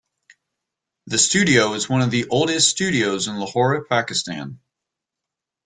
[1.05, 4.59] The studio is one of the oldest studios in Lahore, Pakistan.